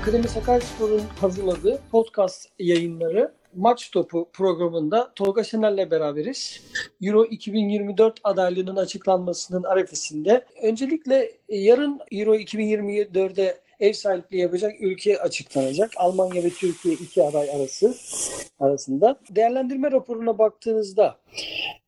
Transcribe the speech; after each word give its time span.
Akademi 0.00 0.28
Sakaryaspor'un 0.28 1.02
hazırladığı 1.20 1.80
podcast 1.90 2.48
yayınları 2.58 3.34
Maç 3.54 3.90
Topu 3.90 4.28
programında 4.32 5.12
Tolga 5.14 5.44
Şener'le 5.44 5.90
beraberiz. 5.90 6.60
Euro 7.02 7.24
2024 7.24 8.20
adaylığının 8.24 8.76
açıklanmasının 8.76 9.62
arefesinde. 9.62 10.44
Öncelikle 10.62 11.32
yarın 11.48 12.00
Euro 12.12 12.34
2024'de 12.34 13.60
ev 13.80 13.92
sahipliği 13.92 14.40
yapacak 14.40 14.80
ülke 14.80 15.18
açıklanacak. 15.18 15.90
Almanya 15.96 16.44
ve 16.44 16.50
Türkiye 16.50 16.94
iki 16.94 17.22
aday 17.22 17.50
arası 17.50 17.94
arasında. 18.60 19.20
Değerlendirme 19.30 19.92
raporuna 19.92 20.38
baktığınızda 20.38 21.16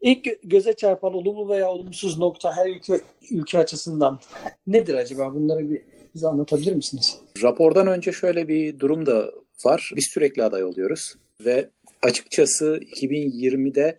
ilk 0.01 0.28
göze 0.45 0.73
çarpan 0.73 1.15
olumlu 1.15 1.48
veya 1.48 1.70
olumsuz 1.70 2.18
nokta 2.18 2.56
her 2.56 2.70
ülke 2.70 3.01
ülke 3.30 3.59
açısından 3.59 4.20
nedir 4.66 4.95
acaba? 4.95 5.34
Bunları 5.34 5.70
bir 5.70 5.82
bize 6.15 6.28
anlatabilir 6.28 6.73
misiniz? 6.73 7.18
Rapordan 7.42 7.87
önce 7.87 8.12
şöyle 8.12 8.48
bir 8.48 8.79
durum 8.79 9.06
da 9.06 9.32
var. 9.65 9.93
Biz 9.96 10.06
sürekli 10.06 10.45
aday 10.45 10.65
oluyoruz 10.65 11.15
ve 11.45 11.70
açıkçası 12.02 12.80
2020'de 12.96 13.96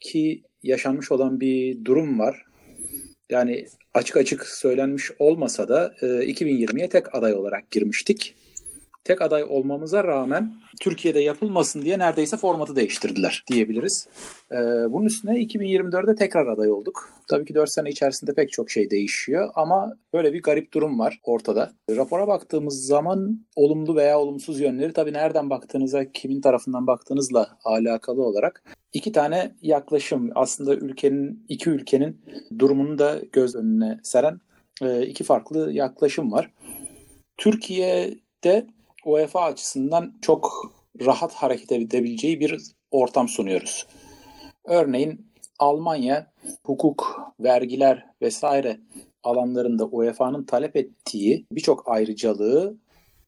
ki 0.00 0.42
yaşanmış 0.62 1.12
olan 1.12 1.40
bir 1.40 1.84
durum 1.84 2.18
var. 2.18 2.44
Yani 3.32 3.66
açık 3.94 4.16
açık 4.16 4.46
söylenmiş 4.46 5.10
olmasa 5.18 5.68
da 5.68 5.94
2020'ye 6.02 6.88
tek 6.88 7.14
aday 7.14 7.34
olarak 7.34 7.70
girmiştik 7.70 8.34
tek 9.04 9.22
aday 9.22 9.44
olmamıza 9.48 10.04
rağmen 10.04 10.54
Türkiye'de 10.80 11.20
yapılmasın 11.20 11.82
diye 11.82 11.98
neredeyse 11.98 12.36
formatı 12.36 12.76
değiştirdiler 12.76 13.44
diyebiliriz. 13.52 14.08
Ee, 14.52 14.56
bunun 14.92 15.06
üstüne 15.06 15.32
2024'de 15.32 16.14
tekrar 16.14 16.46
aday 16.46 16.70
olduk. 16.70 17.10
Tabii 17.28 17.44
ki 17.44 17.54
4 17.54 17.70
sene 17.70 17.90
içerisinde 17.90 18.34
pek 18.34 18.52
çok 18.52 18.70
şey 18.70 18.90
değişiyor 18.90 19.50
ama 19.54 19.92
böyle 20.12 20.32
bir 20.32 20.42
garip 20.42 20.72
durum 20.72 20.98
var 20.98 21.20
ortada. 21.22 21.72
Rapora 21.90 22.26
baktığımız 22.26 22.86
zaman 22.86 23.46
olumlu 23.56 23.96
veya 23.96 24.20
olumsuz 24.20 24.60
yönleri 24.60 24.92
tabii 24.92 25.12
nereden 25.12 25.50
baktığınıza, 25.50 26.12
kimin 26.12 26.40
tarafından 26.40 26.86
baktığınızla 26.86 27.58
alakalı 27.64 28.24
olarak 28.24 28.62
iki 28.92 29.12
tane 29.12 29.54
yaklaşım 29.62 30.30
aslında 30.34 30.74
ülkenin 30.74 31.44
iki 31.48 31.70
ülkenin 31.70 32.20
durumunu 32.58 32.98
da 32.98 33.20
göz 33.32 33.54
önüne 33.54 34.00
seren 34.02 34.40
e, 34.82 35.06
iki 35.06 35.24
farklı 35.24 35.72
yaklaşım 35.72 36.32
var. 36.32 36.50
Türkiye'de 37.36 38.66
UEFA 39.04 39.40
açısından 39.40 40.14
çok 40.22 40.72
rahat 41.00 41.34
hareket 41.34 41.72
edebileceği 41.72 42.40
bir 42.40 42.62
ortam 42.90 43.28
sunuyoruz. 43.28 43.86
Örneğin 44.64 45.32
Almanya 45.58 46.32
hukuk, 46.64 47.20
vergiler 47.40 48.06
vesaire 48.22 48.80
alanlarında 49.22 49.86
UEFA'nın 49.86 50.44
talep 50.44 50.76
ettiği 50.76 51.46
birçok 51.52 51.88
ayrıcalığı 51.88 52.76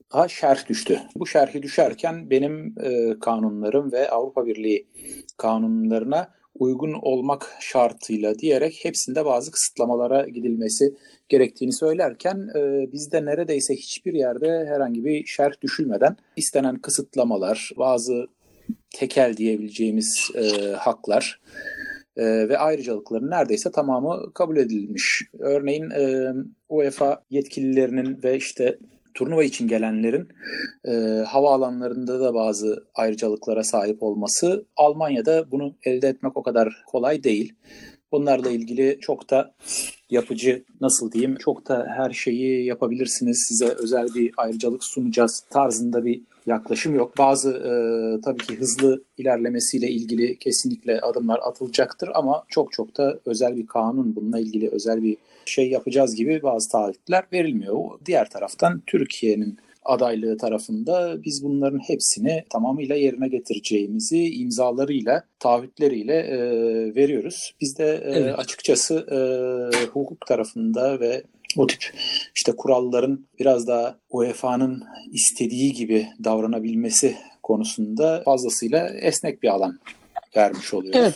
ha 0.09 0.29
şerh 0.29 0.69
düştü. 0.69 1.01
Bu 1.17 1.27
şerhi 1.27 1.63
düşerken 1.63 2.31
benim 2.31 2.75
e, 2.81 3.19
kanunlarım 3.21 3.93
ve 3.93 4.11
Avrupa 4.11 4.47
Birliği 4.47 4.89
kanunlarına 5.37 6.31
uygun 6.59 6.93
olmak 7.03 7.57
şartıyla 7.61 8.39
diyerek 8.39 8.81
hepsinde 8.83 9.25
bazı 9.25 9.51
kısıtlamalara 9.51 10.29
gidilmesi 10.29 10.95
gerektiğini 11.29 11.73
söylerken 11.73 12.49
e, 12.57 12.93
bizde 12.93 13.25
neredeyse 13.25 13.75
hiçbir 13.75 14.15
yerde 14.15 14.67
herhangi 14.69 15.05
bir 15.05 15.27
şerh 15.27 15.61
düşülmeden 15.63 16.17
istenen 16.37 16.77
kısıtlamalar, 16.77 17.71
bazı 17.77 18.27
tekel 18.95 19.37
diyebileceğimiz 19.37 20.31
e, 20.35 20.73
haklar 20.73 21.41
e, 22.17 22.49
ve 22.49 22.59
ayrıcalıkların 22.59 23.31
neredeyse 23.31 23.71
tamamı 23.71 24.33
kabul 24.35 24.57
edilmiş. 24.57 25.23
Örneğin 25.39 25.91
e, 25.91 26.33
UEFA 26.69 27.23
yetkililerinin 27.31 28.23
ve 28.23 28.37
işte 28.37 28.79
turnuva 29.15 29.45
için 29.45 29.69
gelenlerin 29.69 30.29
e, 30.85 30.93
havaalanlarında 31.27 32.21
da 32.21 32.35
bazı 32.35 32.85
ayrıcalıklara 32.95 33.65
sahip 33.65 34.03
olması 34.03 34.65
Almanya'da 34.77 35.51
bunu 35.51 35.75
elde 35.85 36.09
etmek 36.09 36.37
o 36.37 36.43
kadar 36.43 36.83
kolay 36.87 37.25
değil. 37.25 37.53
Bunlarla 38.13 38.51
ilgili 38.51 38.99
çok 39.01 39.31
da 39.31 39.55
yapıcı 40.11 40.65
nasıl 40.81 41.13
diyeyim 41.13 41.37
çok 41.37 41.69
da 41.69 41.87
her 41.97 42.11
şeyi 42.11 42.67
yapabilirsiniz 42.67 43.45
size 43.49 43.69
özel 43.69 44.15
bir 44.15 44.33
ayrıcalık 44.37 44.85
sunacağız 44.85 45.45
tarzında 45.51 46.05
bir 46.05 46.23
yaklaşım 46.47 46.95
yok. 46.95 47.19
Bazı 47.19 47.51
e, 47.51 47.73
tabii 48.21 48.43
ki 48.43 48.57
hızlı 48.57 49.05
ilerlemesiyle 49.19 49.89
ilgili 49.89 50.39
kesinlikle 50.39 51.01
adımlar 51.01 51.41
atılacaktır 51.43 52.11
ama 52.15 52.45
çok 52.49 52.73
çok 52.73 52.97
da 52.99 53.19
özel 53.27 53.57
bir 53.57 53.67
kanun 53.67 54.17
bununla 54.17 54.41
ilgili 54.41 54.69
özel 54.69 55.03
bir 55.03 55.17
şey 55.45 55.71
yapacağız 55.71 56.15
gibi 56.15 56.43
bazı 56.43 56.71
taahhütler 56.71 57.25
verilmiyor. 57.33 57.79
Diğer 58.07 58.31
taraftan 58.31 58.83
Türkiye'nin 58.87 59.59
adaylığı 59.85 60.39
tarafında 60.39 61.25
biz 61.25 61.45
bunların 61.45 61.79
hepsini 61.79 62.45
tamamıyla 62.51 62.97
yerine 62.97 63.29
getireceğimizi 63.29 64.35
imzalarıyla, 64.35 65.25
taahhütleriyle 65.39 66.15
e, 66.15 66.39
veriyoruz. 66.95 67.55
Biz 67.61 67.79
de 67.79 68.03
e, 68.05 68.11
evet. 68.11 68.39
açıkçası 68.39 68.95
e, 68.95 69.19
hukuk 69.87 70.27
tarafında 70.27 71.01
ve 71.01 71.23
o 71.57 71.67
tip 71.67 71.93
işte 72.35 72.53
kuralların 72.57 73.27
biraz 73.39 73.67
daha 73.67 73.99
UEFA'nın 74.11 74.85
istediği 75.13 75.73
gibi 75.73 76.09
davranabilmesi 76.25 77.17
konusunda 77.43 78.23
fazlasıyla 78.25 78.89
esnek 78.89 79.43
bir 79.43 79.49
alan 79.49 79.79
vermiş 80.37 80.75
oluyor. 80.75 80.95
Evet. 80.97 81.15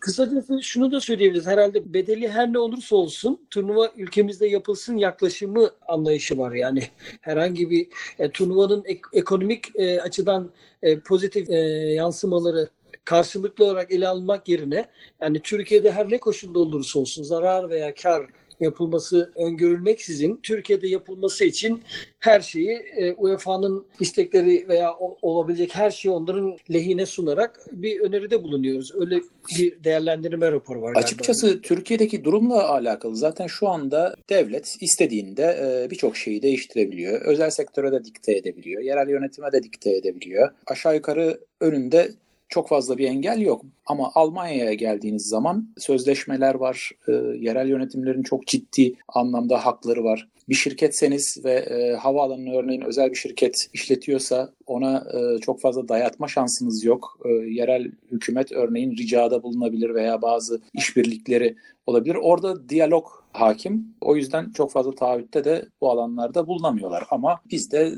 Kısacası 0.00 0.62
şunu 0.62 0.92
da 0.92 1.00
söyleyebiliriz. 1.00 1.46
Herhalde 1.46 1.94
bedeli 1.94 2.28
her 2.28 2.52
ne 2.52 2.58
olursa 2.58 2.96
olsun 2.96 3.46
turnuva 3.50 3.92
ülkemizde 3.96 4.46
yapılsın 4.46 4.96
yaklaşımı 4.96 5.70
anlayışı 5.88 6.38
var. 6.38 6.52
Yani 6.52 6.82
herhangi 7.20 7.70
bir 7.70 7.88
e, 8.18 8.30
turnuvanın 8.30 8.82
ek, 8.86 9.00
ekonomik 9.12 9.76
e, 9.76 10.00
açıdan 10.00 10.50
e, 10.82 11.00
pozitif 11.00 11.50
e, 11.50 11.56
yansımaları 11.94 12.68
karşılıklı 13.04 13.64
olarak 13.64 13.92
ele 13.92 14.08
almak 14.08 14.48
yerine 14.48 14.84
yani 15.20 15.40
Türkiye'de 15.40 15.92
her 15.92 16.10
ne 16.10 16.18
koşulda 16.18 16.58
olursa 16.58 16.98
olsun 16.98 17.22
zarar 17.22 17.70
veya 17.70 17.94
kar 17.94 18.26
yapılması 18.60 19.32
öngörülmeksizin 19.36 20.40
Türkiye'de 20.42 20.88
yapılması 20.88 21.44
için 21.44 21.82
her 22.18 22.40
şeyi 22.40 22.70
e, 22.70 23.14
UEFA'nın 23.14 23.86
istekleri 24.00 24.68
veya 24.68 24.94
olabilecek 25.22 25.74
her 25.74 25.90
şeyi 25.90 26.12
onların 26.12 26.56
lehine 26.72 27.06
sunarak 27.06 27.60
bir 27.72 28.00
öneride 28.00 28.42
bulunuyoruz. 28.42 28.92
Öyle 28.94 29.20
bir 29.58 29.84
değerlendirme 29.84 30.52
raporu 30.52 30.82
var. 30.82 30.96
Açıkçası 30.96 31.46
galiba. 31.46 31.62
Türkiye'deki 31.62 32.24
durumla 32.24 32.68
alakalı 32.68 33.16
zaten 33.16 33.46
şu 33.46 33.68
anda 33.68 34.14
devlet 34.30 34.76
istediğinde 34.80 35.42
e, 35.42 35.90
birçok 35.90 36.16
şeyi 36.16 36.42
değiştirebiliyor. 36.42 37.20
Özel 37.20 37.50
sektöre 37.50 37.92
de 37.92 38.04
dikte 38.04 38.36
edebiliyor. 38.36 38.82
Yerel 38.82 39.08
yönetime 39.08 39.52
de 39.52 39.62
dikte 39.62 39.96
edebiliyor. 39.96 40.50
Aşağı 40.66 40.94
yukarı 40.94 41.40
önünde 41.60 42.10
çok 42.48 42.68
fazla 42.68 42.98
bir 42.98 43.08
engel 43.08 43.40
yok. 43.40 43.62
Ama 43.86 44.10
Almanya'ya 44.14 44.74
geldiğiniz 44.74 45.26
zaman 45.26 45.68
sözleşmeler 45.78 46.54
var, 46.54 46.90
e, 47.08 47.12
yerel 47.38 47.68
yönetimlerin 47.68 48.22
çok 48.22 48.46
ciddi 48.46 48.94
anlamda 49.08 49.66
hakları 49.66 50.04
var. 50.04 50.28
Bir 50.48 50.54
şirketseniz 50.54 51.44
ve 51.44 51.52
e, 51.52 51.92
havaalanı 51.92 52.54
örneğin 52.54 52.80
özel 52.80 53.10
bir 53.10 53.16
şirket 53.16 53.68
işletiyorsa 53.72 54.52
ona 54.66 55.06
e, 55.14 55.38
çok 55.38 55.60
fazla 55.60 55.88
dayatma 55.88 56.28
şansınız 56.28 56.84
yok. 56.84 57.18
E, 57.24 57.28
yerel 57.28 57.90
hükümet 58.12 58.52
örneğin 58.52 58.96
ricada 58.96 59.42
bulunabilir 59.42 59.94
veya 59.94 60.22
bazı 60.22 60.60
işbirlikleri 60.74 61.56
olabilir. 61.86 62.14
Orada 62.14 62.68
diyalog 62.68 63.06
hakim. 63.40 63.94
O 64.00 64.16
yüzden 64.16 64.50
çok 64.50 64.72
fazla 64.72 64.94
taahhütte 64.94 65.44
de 65.44 65.68
bu 65.80 65.90
alanlarda 65.90 66.46
bulunamıyorlar. 66.46 67.04
Ama 67.10 67.40
bizde 67.50 67.92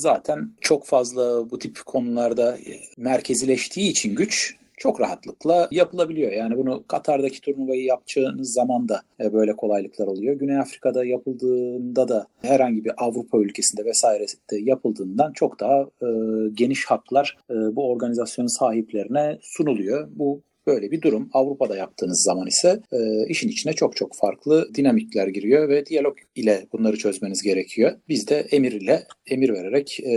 zaten 0.00 0.50
çok 0.60 0.86
fazla 0.86 1.50
bu 1.50 1.58
tip 1.58 1.86
konularda 1.86 2.58
merkezileştiği 2.96 3.90
için 3.90 4.14
güç 4.14 4.56
çok 4.76 5.00
rahatlıkla 5.00 5.68
yapılabiliyor. 5.70 6.32
Yani 6.32 6.56
bunu 6.56 6.84
Katar'daki 6.88 7.40
turnuvayı 7.40 7.84
yapacağınız 7.84 8.52
zaman 8.52 8.88
da 8.88 9.02
e, 9.20 9.32
böyle 9.32 9.56
kolaylıklar 9.56 10.06
oluyor. 10.06 10.34
Güney 10.34 10.58
Afrika'da 10.58 11.04
yapıldığında 11.04 12.08
da 12.08 12.26
herhangi 12.42 12.84
bir 12.84 12.92
Avrupa 12.96 13.38
ülkesinde 13.38 13.84
vesaire 13.84 14.24
yapıldığından 14.52 15.32
çok 15.32 15.60
daha 15.60 15.80
e, 15.80 16.08
geniş 16.54 16.84
haklar 16.84 17.38
e, 17.50 17.54
bu 17.54 17.90
organizasyonun 17.90 18.48
sahiplerine 18.48 19.38
sunuluyor. 19.42 20.08
Bu 20.10 20.42
Böyle 20.66 20.90
bir 20.90 21.02
durum. 21.02 21.30
Avrupa'da 21.32 21.76
yaptığınız 21.76 22.22
zaman 22.22 22.46
ise 22.46 22.80
e, 22.92 23.26
işin 23.28 23.48
içine 23.48 23.72
çok 23.72 23.96
çok 23.96 24.16
farklı 24.16 24.74
dinamikler 24.74 25.26
giriyor 25.26 25.68
ve 25.68 25.86
diyalog 25.86 26.16
ile 26.34 26.66
bunları 26.72 26.96
çözmeniz 26.96 27.42
gerekiyor. 27.42 27.92
Biz 28.08 28.28
de 28.28 28.46
emir 28.50 28.72
ile 28.72 29.06
emir 29.26 29.52
vererek 29.52 30.00
e, 30.00 30.14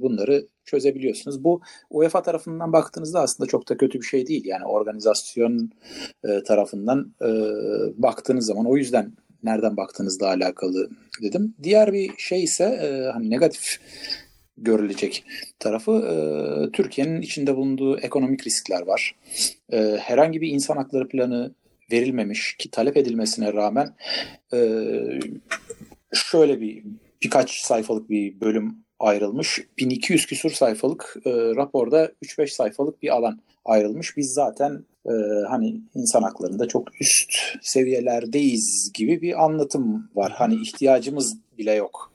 bunları 0.00 0.46
çözebiliyorsunuz. 0.64 1.44
Bu 1.44 1.60
UEFA 1.90 2.22
tarafından 2.22 2.72
baktığınızda 2.72 3.20
aslında 3.20 3.48
çok 3.48 3.68
da 3.68 3.76
kötü 3.76 4.00
bir 4.00 4.06
şey 4.06 4.26
değil. 4.26 4.44
Yani 4.44 4.64
organizasyon 4.64 5.70
e, 6.24 6.42
tarafından 6.42 7.14
e, 7.22 7.28
baktığınız 8.02 8.46
zaman 8.46 8.66
o 8.66 8.76
yüzden 8.76 9.12
nereden 9.42 9.76
baktığınızla 9.76 10.26
alakalı 10.26 10.90
dedim. 11.22 11.54
Diğer 11.62 11.92
bir 11.92 12.10
şey 12.18 12.44
ise 12.44 12.64
e, 12.64 13.12
hani 13.12 13.30
negatif 13.30 13.78
görülecek 14.62 15.24
tarafı 15.58 15.92
e, 15.92 16.16
Türkiye'nin 16.72 17.22
içinde 17.22 17.56
bulunduğu 17.56 17.98
ekonomik 17.98 18.46
riskler 18.46 18.86
var. 18.86 19.14
E, 19.72 19.96
herhangi 20.00 20.40
bir 20.40 20.48
insan 20.48 20.76
hakları 20.76 21.08
planı 21.08 21.54
verilmemiş 21.92 22.56
ki 22.56 22.70
talep 22.70 22.96
edilmesine 22.96 23.52
rağmen 23.52 23.94
e, 24.52 24.58
şöyle 26.12 26.60
bir 26.60 26.84
birkaç 27.22 27.60
sayfalık 27.60 28.10
bir 28.10 28.40
bölüm 28.40 28.76
ayrılmış. 29.00 29.60
1200 29.78 30.26
küsur 30.26 30.50
sayfalık 30.50 31.16
e, 31.24 31.30
raporda 31.30 32.12
3-5 32.22 32.46
sayfalık 32.46 33.02
bir 33.02 33.08
alan 33.08 33.40
ayrılmış. 33.64 34.16
Biz 34.16 34.32
zaten 34.32 34.84
e, 35.06 35.12
hani 35.48 35.80
insan 35.94 36.22
haklarında 36.22 36.68
çok 36.68 37.00
üst 37.00 37.32
seviyelerdeyiz 37.62 38.90
gibi 38.94 39.22
bir 39.22 39.44
anlatım 39.44 40.10
var. 40.14 40.32
Hani 40.36 40.54
ihtiyacımız 40.54 41.36
bile 41.58 41.72
yok 41.72 42.12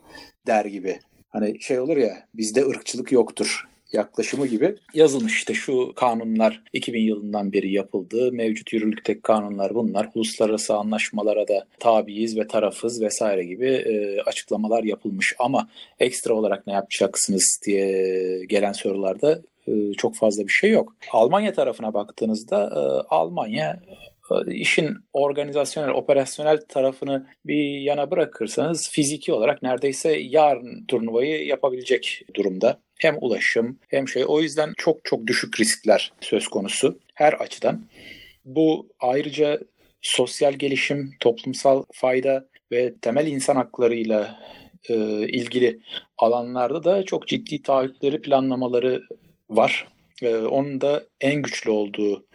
der 0.48 0.66
gibi. 0.66 1.00
Hani 1.34 1.62
şey 1.62 1.80
olur 1.80 1.98
ya 1.98 2.28
bizde 2.34 2.66
ırkçılık 2.66 3.12
yoktur 3.12 3.68
yaklaşımı 3.94 4.48
gibi 4.48 4.76
yazılmış. 4.94 5.34
işte 5.34 5.54
şu 5.54 5.94
kanunlar 5.96 6.64
2000 6.74 7.02
yılından 7.02 7.54
beri 7.54 7.72
yapıldı. 7.72 8.32
Mevcut 8.32 8.74
yürürlükteki 8.74 9.22
kanunlar 9.22 9.76
bunlar. 9.76 10.10
Uluslararası 10.16 10.76
anlaşmalara 10.76 11.48
da 11.48 11.66
tabiiz 11.80 12.38
ve 12.38 12.48
tarafız 12.48 13.02
vesaire 13.02 13.44
gibi 13.44 13.68
e, 13.68 14.22
açıklamalar 14.22 14.84
yapılmış. 14.84 15.36
Ama 15.40 15.70
ekstra 16.00 16.34
olarak 16.34 16.68
ne 16.68 16.74
yapacaksınız 16.74 17.60
diye 17.66 18.46
gelen 18.46 18.74
sorularda 18.74 19.42
e, 19.68 19.94
çok 19.94 20.16
fazla 20.16 20.44
bir 20.44 20.52
şey 20.52 20.72
yok. 20.72 20.96
Almanya 21.12 21.54
tarafına 21.54 21.94
baktığınızda 21.94 22.64
e, 22.64 22.80
Almanya 23.16 23.80
işin 24.48 24.98
organizasyonel, 25.14 25.90
operasyonel 25.90 26.58
tarafını 26.70 27.28
bir 27.46 27.80
yana 27.80 28.12
bırakırsanız 28.12 28.90
fiziki 28.90 29.34
olarak 29.34 29.64
neredeyse 29.64 30.18
yarın 30.20 30.86
turnuvayı 30.88 31.46
yapabilecek 31.46 32.22
durumda. 32.36 32.80
Hem 33.00 33.18
ulaşım 33.22 33.80
hem 33.88 34.08
şey. 34.08 34.24
O 34.28 34.42
yüzden 34.42 34.74
çok 34.78 35.06
çok 35.06 35.28
düşük 35.28 35.60
riskler 35.60 36.12
söz 36.22 36.48
konusu 36.48 37.00
her 37.14 37.34
açıdan. 37.34 37.86
Bu 38.46 38.88
ayrıca 39.00 39.60
sosyal 40.02 40.54
gelişim, 40.54 41.12
toplumsal 41.20 41.84
fayda 41.94 42.48
ve 42.72 42.94
temel 43.02 43.28
insan 43.28 43.56
haklarıyla 43.56 44.40
e, 44.90 44.96
ilgili 45.28 45.80
alanlarda 46.18 46.84
da 46.84 47.04
çok 47.04 47.28
ciddi 47.28 47.62
taahhütleri, 47.62 48.22
planlamaları 48.22 49.04
var. 49.50 49.88
E, 50.22 50.36
onun 50.36 50.82
da 50.82 51.04
en 51.22 51.42
güçlü 51.42 51.72
olduğu 51.72 52.26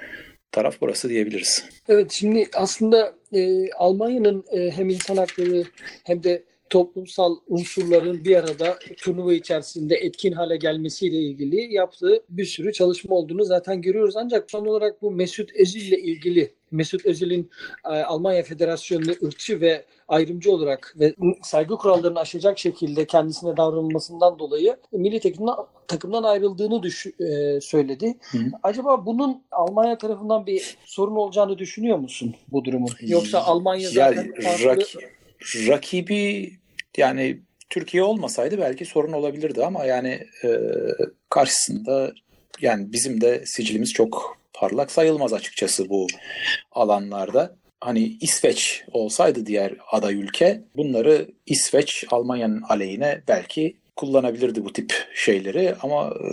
taraf 0.53 0.77
burası 0.81 1.09
diyebiliriz. 1.09 1.65
Evet 1.89 2.13
şimdi 2.13 2.49
aslında 2.55 3.15
e, 3.33 3.71
Almanya'nın 3.73 4.45
e, 4.53 4.71
hem 4.71 4.89
insan 4.89 5.17
hakları 5.17 5.65
hem 6.05 6.23
de 6.23 6.43
toplumsal 6.71 7.37
unsurların 7.47 8.25
bir 8.25 8.37
arada 8.37 8.79
turnuva 8.97 9.35
içerisinde 9.35 9.97
etkin 9.97 10.33
hale 10.33 10.57
gelmesiyle 10.57 11.17
ilgili 11.17 11.75
yaptığı 11.75 12.23
bir 12.29 12.45
sürü 12.45 12.73
çalışma 12.73 13.17
olduğunu 13.17 13.45
zaten 13.45 13.83
görüyoruz. 13.83 14.17
Ancak 14.17 14.51
son 14.51 14.67
olarak 14.67 15.03
bu 15.03 15.11
Mesut 15.11 15.51
Özil 15.61 15.81
ile 15.81 15.99
ilgili 16.01 16.58
Mesut 16.71 17.07
Özil'in 17.07 17.51
e, 17.85 17.89
Almanya 17.89 18.43
Federasyonu'nu 18.43 19.15
ırkçı 19.27 19.61
ve 19.61 19.85
ayrımcı 20.09 20.53
olarak 20.53 20.95
ve 21.01 21.15
saygı 21.43 21.77
kurallarını 21.77 22.21
aşacak 22.21 22.59
şekilde 22.59 23.07
kendisine 23.07 23.57
davranılmasından 23.57 24.39
dolayı 24.39 24.77
milli 24.93 25.21
takımdan, 25.21 25.57
takımdan 25.89 26.23
ayrıldığını 26.23 26.83
düş, 26.83 27.07
e, 27.07 27.61
söyledi. 27.61 28.19
Hı. 28.31 28.39
Acaba 28.63 29.07
bunun 29.07 29.43
Almanya 29.51 29.99
tarafından 29.99 30.47
bir 30.47 30.77
sorun 30.85 31.17
olacağını 31.17 31.59
düşünüyor 31.59 31.99
musun 31.99 32.35
bu 32.53 32.65
durumun? 32.65 32.91
Yoksa 33.01 33.39
Almanya 33.39 33.91
zaten 33.91 34.17
yani, 34.17 34.43
farklı... 34.43 34.65
rak, 34.65 34.89
rakibi 35.69 36.53
yani 36.97 37.41
Türkiye 37.71 38.03
olmasaydı 38.03 38.59
belki 38.59 38.85
sorun 38.85 39.13
olabilirdi 39.13 39.65
ama 39.65 39.85
yani 39.85 40.21
e, 40.45 40.49
karşısında 41.31 42.13
yani 42.61 42.93
bizim 42.93 43.21
de 43.21 43.47
sicilimiz 43.47 43.93
çok 43.93 44.38
parlak 44.53 44.91
sayılmaz 44.91 45.33
açıkçası 45.33 45.89
bu 45.89 46.07
alanlarda. 46.73 47.57
Hani 47.81 48.17
İsveç 48.21 48.85
olsaydı 48.93 49.47
diğer 49.47 49.77
aday 49.93 50.15
ülke 50.15 50.63
bunları 50.77 51.29
İsveç 51.47 52.05
Almanya'nın 52.11 52.63
aleyhine 52.63 53.23
belki 53.29 53.77
kullanabilirdi 53.97 54.65
bu 54.65 54.73
tip 54.73 55.09
şeyleri 55.15 55.75
ama 55.83 56.07
e, 56.11 56.31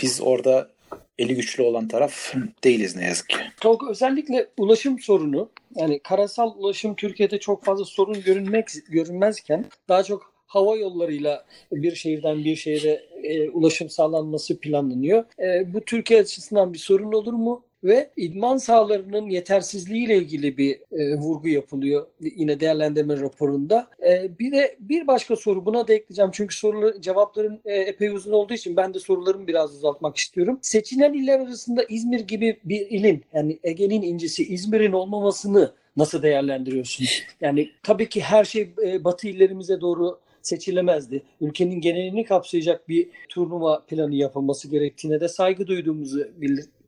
biz 0.00 0.20
orada 0.20 0.70
eli 1.18 1.34
güçlü 1.34 1.62
olan 1.62 1.88
taraf 1.88 2.34
değiliz 2.64 2.96
ne 2.96 3.04
yazık 3.04 3.28
ki. 3.28 3.36
Tolga 3.60 3.90
özellikle 3.90 4.46
ulaşım 4.58 4.98
sorunu 5.00 5.50
yani 5.76 6.00
karasal 6.00 6.54
ulaşım 6.56 6.94
Türkiye'de 6.94 7.38
çok 7.38 7.64
fazla 7.64 7.84
sorun 7.84 8.20
görünmek 8.20 8.68
görünmezken 8.88 9.64
daha 9.88 10.02
çok 10.02 10.33
hava 10.54 10.76
yollarıyla 10.76 11.44
bir 11.72 11.94
şehirden 11.94 12.44
bir 12.44 12.56
şehre 12.56 13.02
e, 13.22 13.50
ulaşım 13.50 13.90
sağlanması 13.90 14.60
planlanıyor. 14.60 15.24
E, 15.38 15.74
bu 15.74 15.80
Türkiye 15.80 16.20
açısından 16.20 16.72
bir 16.72 16.78
sorun 16.78 17.12
olur 17.12 17.32
mu? 17.32 17.64
ve 17.84 18.10
idman 18.16 18.56
sahalarının 18.56 19.30
yetersizliği 19.30 20.06
ile 20.06 20.16
ilgili 20.16 20.56
bir 20.56 20.80
e, 20.92 21.14
vurgu 21.16 21.48
yapılıyor 21.48 22.06
yine 22.20 22.60
değerlendirme 22.60 23.20
raporunda. 23.20 23.88
E, 24.06 24.38
bir 24.38 24.52
de 24.52 24.76
bir 24.80 25.06
başka 25.06 25.36
soru 25.36 25.66
buna 25.66 25.88
da 25.88 25.94
ekleyeceğim 25.94 26.30
çünkü 26.34 26.56
soruları 26.56 27.00
cevapların 27.00 27.60
e, 27.64 27.74
epey 27.74 28.08
uzun 28.08 28.32
olduğu 28.32 28.54
için 28.54 28.76
ben 28.76 28.94
de 28.94 28.98
sorularımı 28.98 29.46
biraz 29.46 29.74
uzatmak 29.74 30.16
istiyorum. 30.16 30.58
Seçilen 30.62 31.12
iller 31.12 31.40
arasında 31.40 31.84
İzmir 31.88 32.20
gibi 32.20 32.60
bir 32.64 32.80
ilin 32.80 33.24
yani 33.34 33.58
Ege'nin 33.64 34.02
incisi 34.02 34.44
İzmir'in 34.44 34.92
olmamasını 34.92 35.72
nasıl 35.96 36.22
değerlendiriyorsun? 36.22 37.06
Yani 37.40 37.70
tabii 37.82 38.08
ki 38.08 38.20
her 38.20 38.44
şey 38.44 38.70
e, 38.84 39.04
batı 39.04 39.28
illerimize 39.28 39.80
doğru 39.80 40.18
seçilemezdi. 40.46 41.22
Ülkenin 41.40 41.80
genelini 41.80 42.24
kapsayacak 42.24 42.88
bir 42.88 43.08
turnuva 43.28 43.84
planı 43.88 44.14
yapılması 44.14 44.70
gerektiğine 44.70 45.20
de 45.20 45.28
saygı 45.28 45.66
duyduğumuzu 45.66 46.28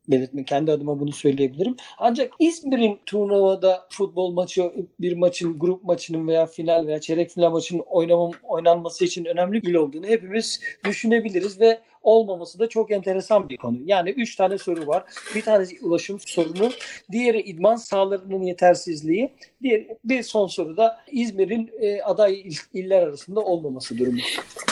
belirtme. 0.07 0.43
Kendi 0.43 0.71
adıma 0.71 0.99
bunu 0.99 1.11
söyleyebilirim. 1.11 1.75
Ancak 1.97 2.33
İzmir'in 2.39 2.99
turnuvada 3.05 3.87
futbol 3.89 4.31
maçı, 4.31 4.71
bir 4.99 5.17
maçın, 5.17 5.59
grup 5.59 5.83
maçının 5.83 6.27
veya 6.27 6.45
final 6.45 6.87
veya 6.87 7.01
çeyrek 7.01 7.31
final 7.31 7.51
maçının 7.51 7.83
oynamam, 7.89 8.31
oynanması 8.43 9.05
için 9.05 9.25
önemli 9.25 9.63
bir 9.63 9.75
olduğunu 9.75 10.05
hepimiz 10.05 10.61
düşünebiliriz 10.85 11.59
ve 11.59 11.79
olmaması 12.01 12.59
da 12.59 12.69
çok 12.69 12.91
enteresan 12.91 13.49
bir 13.49 13.57
konu. 13.57 13.77
Yani 13.85 14.09
üç 14.09 14.35
tane 14.35 14.57
soru 14.57 14.87
var. 14.87 15.03
Bir 15.35 15.41
tanesi 15.41 15.77
ulaşım 15.81 16.19
sorunu, 16.19 16.71
diğeri 17.11 17.41
idman 17.41 17.75
sahalarının 17.75 18.41
yetersizliği, 18.43 19.29
diğer 19.61 19.83
bir 20.03 20.23
son 20.23 20.47
soru 20.47 20.77
da 20.77 20.99
İzmir'in 21.11 21.71
e, 21.79 22.01
aday 22.01 22.43
iller 22.73 23.01
arasında 23.01 23.39
olmaması 23.39 23.97
durumu. 23.97 24.19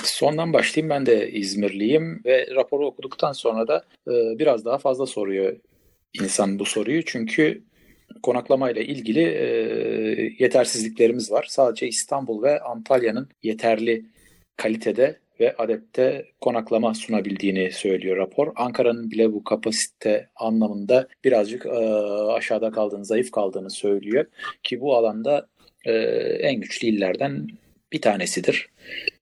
Sondan 0.03 0.53
başlayayım. 0.53 0.89
Ben 0.89 1.05
de 1.05 1.31
İzmirliyim 1.31 2.21
ve 2.25 2.47
raporu 2.55 2.87
okuduktan 2.87 3.31
sonra 3.31 3.67
da 3.67 3.85
e, 4.07 4.39
biraz 4.39 4.65
daha 4.65 4.77
fazla 4.77 5.05
soruyor 5.05 5.55
insan 6.21 6.59
bu 6.59 6.65
soruyu. 6.65 7.05
Çünkü 7.05 7.63
konaklamayla 8.23 8.81
ilgili 8.81 9.23
e, 9.23 9.47
yetersizliklerimiz 10.39 11.31
var. 11.31 11.45
Sadece 11.49 11.87
İstanbul 11.87 12.43
ve 12.43 12.59
Antalya'nın 12.59 13.29
yeterli 13.43 14.05
kalitede 14.57 15.19
ve 15.39 15.55
adette 15.55 16.25
konaklama 16.41 16.93
sunabildiğini 16.93 17.71
söylüyor 17.71 18.17
rapor. 18.17 18.51
Ankara'nın 18.55 19.11
bile 19.11 19.33
bu 19.33 19.43
kapasite 19.43 20.29
anlamında 20.35 21.07
birazcık 21.23 21.65
e, 21.65 21.69
aşağıda 21.69 22.71
kaldığını, 22.71 23.05
zayıf 23.05 23.31
kaldığını 23.31 23.69
söylüyor. 23.69 24.25
Ki 24.63 24.81
bu 24.81 24.95
alanda 24.95 25.47
e, 25.85 25.93
en 26.41 26.61
güçlü 26.61 26.87
illerden 26.87 27.47
bir 27.91 28.01
tanesidir 28.01 28.69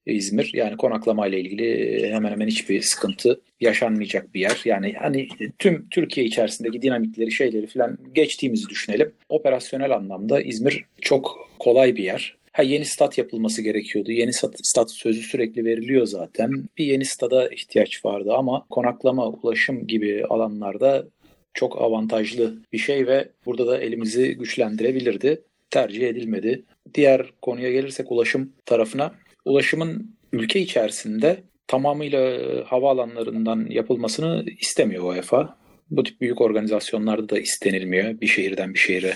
İzmir. 0.06 0.52
Yani 0.54 0.78
konaklama 0.78 1.28
ile 1.28 1.40
ilgili 1.40 2.14
hemen 2.14 2.32
hemen 2.32 2.48
hiçbir 2.48 2.82
sıkıntı 2.82 3.42
yaşanmayacak 3.60 4.34
bir 4.34 4.40
yer. 4.40 4.62
Yani 4.66 4.94
hani 5.00 5.28
tüm 5.60 5.90
Türkiye 5.90 6.26
içerisindeki 6.26 6.82
dinamikleri, 6.82 7.32
şeyleri 7.32 7.68
falan 7.68 7.98
geçtiğimizi 8.16 8.70
düşünelim. 8.70 9.14
Operasyonel 9.30 9.92
anlamda 9.92 10.42
İzmir 10.42 10.86
çok 11.02 11.50
kolay 11.60 11.96
bir 11.96 12.04
yer. 12.04 12.36
Ha 12.54 12.64
yeni 12.64 12.86
stat 12.86 13.18
yapılması 13.18 13.62
gerekiyordu. 13.62 14.12
Yeni 14.12 14.34
stat, 14.34 14.56
stat 14.64 14.92
sözü 14.92 15.22
sürekli 15.22 15.66
veriliyor 15.66 16.06
zaten. 16.06 16.52
Bir 16.78 16.86
yeni 16.86 17.06
stada 17.06 17.50
ihtiyaç 17.50 18.06
vardı 18.06 18.34
ama 18.34 18.66
konaklama, 18.70 19.28
ulaşım 19.28 19.88
gibi 19.88 20.26
alanlarda 20.26 21.08
çok 21.54 21.82
avantajlı 21.82 22.62
bir 22.74 22.78
şey 22.78 23.08
ve 23.08 23.30
burada 23.46 23.68
da 23.68 23.78
elimizi 23.78 24.36
güçlendirebilirdi. 24.36 25.42
Tercih 25.70 26.08
edilmedi. 26.08 26.64
Diğer 26.94 27.34
konuya 27.42 27.72
gelirsek 27.72 28.12
ulaşım 28.12 28.54
tarafına. 28.66 29.16
Ulaşımın 29.46 30.16
ülke 30.32 30.60
içerisinde 30.60 31.44
tamamıyla 31.68 32.40
havaalanlarından 32.66 33.68
yapılmasını 33.70 34.46
istemiyor 34.60 35.04
UEFA. 35.04 35.58
Bu 35.92 36.04
tip 36.04 36.22
büyük 36.22 36.42
organizasyonlarda 36.42 37.30
da 37.30 37.40
istenilmiyor. 37.40 38.22
Bir 38.22 38.28
şehirden 38.28 38.74
bir 38.74 38.80
şehire 38.80 39.14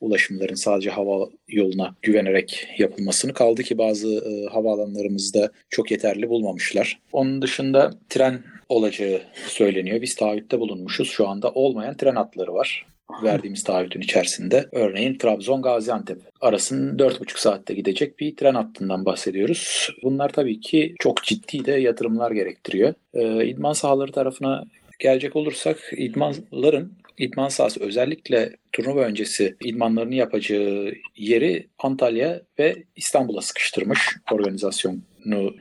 ulaşımların 0.00 0.54
sadece 0.54 0.90
hava 0.90 1.28
yoluna 1.48 1.94
güvenerek 2.02 2.68
yapılmasını 2.78 3.32
kaldı 3.32 3.62
ki 3.62 3.78
bazı 3.78 4.08
e, 4.08 4.46
havaalanlarımızda 4.52 5.50
çok 5.70 5.90
yeterli 5.90 6.28
bulmamışlar. 6.28 7.00
Onun 7.12 7.42
dışında 7.42 7.90
tren 8.08 8.42
olacağı 8.68 9.20
söyleniyor. 9.48 10.02
Biz 10.02 10.14
taahhütte 10.14 10.60
bulunmuşuz. 10.60 11.10
Şu 11.10 11.28
anda 11.28 11.50
olmayan 11.50 11.96
tren 11.96 12.16
hatları 12.16 12.54
var 12.54 12.86
verdiğimiz 13.22 13.64
taahhütün 13.64 14.00
içerisinde. 14.00 14.68
Örneğin 14.72 15.14
Trabzon-Gaziantep 15.14 16.18
arasının 16.40 16.98
4,5 16.98 17.40
saatte 17.40 17.74
gidecek 17.74 18.18
bir 18.18 18.36
tren 18.36 18.54
hattından 18.54 19.04
bahsediyoruz. 19.04 19.90
Bunlar 20.02 20.28
tabii 20.28 20.60
ki 20.60 20.94
çok 20.98 21.22
ciddi 21.22 21.64
de 21.64 21.72
yatırımlar 21.72 22.30
gerektiriyor. 22.30 22.94
Ee, 23.14 23.46
idman 23.46 23.72
sahaları 23.72 24.12
tarafına 24.12 24.64
gelecek 24.98 25.36
olursak 25.36 25.92
idmanların 25.96 26.92
idman 27.18 27.48
sahası 27.48 27.80
özellikle 27.80 28.56
turnuva 28.72 29.00
öncesi 29.00 29.56
idmanlarını 29.64 30.14
yapacağı 30.14 30.94
yeri 31.16 31.66
Antalya 31.78 32.42
ve 32.58 32.84
İstanbul'a 32.96 33.40
sıkıştırmış 33.40 34.16
organizasyon 34.32 35.02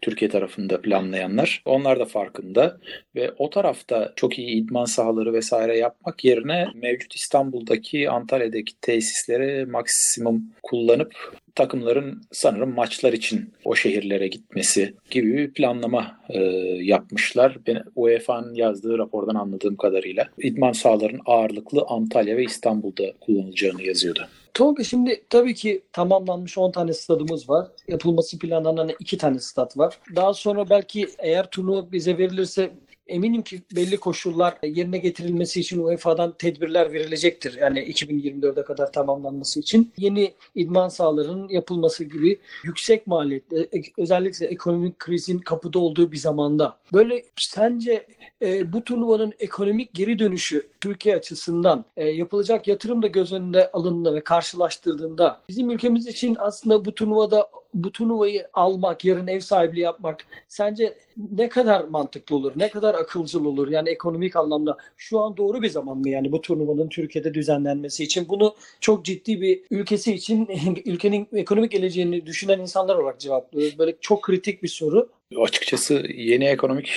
Türkiye 0.02 0.32
tarafında 0.32 0.82
planlayanlar. 0.82 1.62
Onlar 1.66 2.00
da 2.00 2.06
farkında 2.06 2.78
ve 3.16 3.32
o 3.38 3.50
tarafta 3.50 4.14
çok 4.16 4.40
iyi 4.40 4.48
idman 4.48 4.86
sahaları 4.86 5.34
vesaire 5.34 5.78
yapmak 5.78 6.26
yerine 6.26 6.68
mevcut 6.76 7.16
İstanbul'daki 7.16 8.10
Antalya'daki 8.10 8.74
tesisleri 8.82 9.66
maksimum 9.66 10.44
kullanıp 10.64 11.14
takımların 11.56 12.22
sanırım 12.32 12.76
maçlar 12.76 13.14
için 13.14 13.54
o 13.66 13.76
şehirlere 13.76 14.28
gitmesi 14.28 14.94
gibi 15.10 15.38
bir 15.38 15.54
planlama 15.54 16.20
e, 16.30 16.40
yapmışlar. 16.80 17.58
Ben 17.68 17.84
UEFA'nın 17.96 18.56
yazdığı 18.56 18.98
rapordan 18.98 19.36
anladığım 19.36 19.76
kadarıyla 19.76 20.28
idman 20.38 20.72
sahaların 20.72 21.20
ağırlıklı 21.26 21.86
Antalya 21.88 22.38
ve 22.38 22.44
İstanbul'da 22.44 23.04
kullanılacağını 23.20 23.84
yazıyordu. 23.84 24.28
Tolga 24.54 24.84
şimdi 24.84 25.24
tabii 25.30 25.54
ki 25.54 25.84
tamamlanmış 25.92 26.58
10 26.58 26.72
tane 26.72 26.94
stadımız 26.94 27.50
var. 27.50 27.68
Yapılması 27.88 28.40
planlanan 28.40 28.92
2 29.00 29.18
tane 29.18 29.40
stat 29.40 29.78
var. 29.78 30.00
Daha 30.16 30.34
sonra 30.34 30.70
belki 30.70 31.08
eğer 31.20 31.50
turnuva 31.50 31.92
bize 31.92 32.18
verilirse 32.18 32.72
eminim 33.14 33.42
ki 33.42 33.62
belli 33.76 33.98
koşullar 33.98 34.58
yerine 34.64 34.98
getirilmesi 34.98 35.60
için 35.60 35.84
UEFA'dan 35.84 36.34
tedbirler 36.38 36.94
verilecektir. 36.94 37.58
Yani 37.62 37.80
2024'e 37.80 38.64
kadar 38.64 38.92
tamamlanması 38.92 39.60
için 39.60 39.94
yeni 39.98 40.34
idman 40.56 40.90
sahalarının 40.90 41.50
yapılması 41.50 42.04
gibi 42.04 42.40
yüksek 42.64 43.08
maliyetli 43.08 43.70
özellikle 43.98 44.46
ekonomik 44.46 45.00
krizin 45.00 45.40
kapıda 45.40 45.80
olduğu 45.80 46.12
bir 46.12 46.18
zamanda 46.18 46.78
böyle 46.94 47.24
sence 47.36 48.08
e, 48.42 48.74
bu 48.74 48.84
turnuvanın 48.84 49.34
ekonomik 49.40 49.94
geri 49.94 50.20
dönüşü 50.20 50.68
Türkiye 50.82 51.16
açısından 51.16 51.86
e, 51.98 52.10
yapılacak 52.10 52.68
yatırım 52.68 53.02
da 53.02 53.08
göz 53.08 53.34
önünde 53.34 53.72
alındığında 53.72 54.16
ve 54.16 54.24
karşılaştırdığında 54.24 55.42
bizim 55.50 55.72
ülkemiz 55.72 56.08
için 56.08 56.36
aslında 56.40 56.86
bu 56.86 56.96
turnuvada 56.96 57.50
bu 57.74 57.92
turnuvayı 57.92 58.48
almak, 58.54 59.06
yarın 59.06 59.28
ev 59.28 59.40
sahipliği 59.40 59.80
yapmak 59.80 60.26
sence 60.48 60.98
ne 61.32 61.50
kadar 61.50 61.84
mantıklı 61.84 62.36
olur? 62.36 62.52
Ne 62.56 62.70
kadar 62.70 62.96
akılcıl 62.96 63.46
olur? 63.46 63.68
Yani 63.68 63.90
ekonomik 63.90 64.36
anlamda 64.36 64.78
şu 64.98 65.20
an 65.20 65.38
doğru 65.38 65.62
bir 65.62 65.70
zaman 65.70 65.98
mı 65.98 66.10
yani 66.10 66.32
bu 66.32 66.42
turnuvanın 66.42 66.90
Türkiye'de 66.90 67.34
düzenlenmesi 67.34 68.04
için? 68.04 68.30
Bunu 68.30 68.56
çok 68.80 69.06
ciddi 69.06 69.42
bir 69.42 69.62
ülkesi 69.72 70.14
için 70.14 70.50
ülkenin 70.86 71.28
ekonomik 71.34 71.72
geleceğini 71.72 72.26
düşünen 72.26 72.60
insanlar 72.60 72.96
olarak 72.96 73.20
cevaplıyoruz. 73.20 73.80
Böyle 73.80 73.96
çok 74.02 74.22
kritik 74.22 74.64
bir 74.64 74.68
soru. 74.68 75.10
Açıkçası 75.38 75.94
yeni 76.16 76.46
ekonomik 76.46 76.92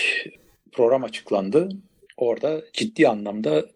program 0.72 1.04
açıklandı. 1.04 1.68
Orada 2.16 2.62
ciddi 2.72 3.08
anlamda 3.08 3.66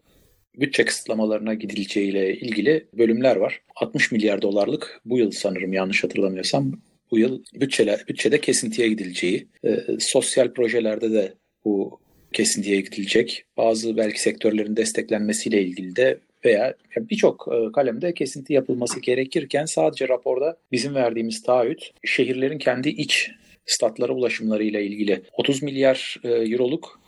bütçe 0.55 0.85
kısıtlamalarına 0.85 1.53
gidileceğiyle 1.53 2.37
ilgili 2.37 2.87
bölümler 2.93 3.35
var. 3.35 3.61
60 3.75 4.11
milyar 4.11 4.41
dolarlık 4.41 5.01
bu 5.05 5.17
yıl 5.17 5.31
sanırım 5.31 5.73
yanlış 5.73 6.03
hatırlamıyorsam 6.03 6.71
bu 7.11 7.19
yıl 7.19 7.43
bütçeler, 7.53 8.05
bütçede 8.07 8.41
kesintiye 8.41 8.87
gidileceği, 8.87 9.47
e, 9.65 9.77
sosyal 9.99 10.53
projelerde 10.53 11.11
de 11.11 11.33
bu 11.65 11.99
kesintiye 12.33 12.81
gidilecek. 12.81 13.45
Bazı 13.57 13.97
belki 13.97 14.21
sektörlerin 14.21 14.75
desteklenmesiyle 14.75 15.61
ilgili 15.61 15.95
de 15.95 16.19
veya 16.45 16.75
birçok 16.97 17.47
e, 17.51 17.71
kalemde 17.71 18.13
kesinti 18.13 18.53
yapılması 18.53 18.99
gerekirken 18.99 19.65
sadece 19.65 20.07
raporda 20.07 20.57
bizim 20.71 20.95
verdiğimiz 20.95 21.43
taahhüt 21.43 21.91
şehirlerin 22.05 22.57
kendi 22.57 22.89
iç 22.89 23.31
statlara 23.65 24.13
ulaşımlarıyla 24.13 24.79
ilgili 24.79 25.21
30 25.33 25.63
milyar 25.63 26.17
e, 26.23 26.29
euroluk 26.29 27.01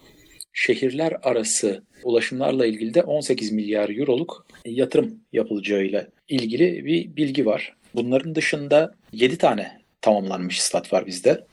şehirler 0.53 1.17
arası 1.23 1.83
ulaşımlarla 2.03 2.65
ilgili 2.65 2.93
de 2.93 3.03
18 3.03 3.51
milyar 3.51 3.89
euroluk 3.89 4.47
yatırım 4.65 5.19
yapılacağıyla 5.33 6.07
ilgili 6.27 6.85
bir 6.85 7.15
bilgi 7.15 7.45
var. 7.45 7.73
Bunların 7.95 8.35
dışında 8.35 8.95
7 9.13 9.37
tane 9.37 9.82
tamamlanmış 10.03 10.61
stat 10.61 10.93
var 10.93 11.05
bizde. 11.05 11.45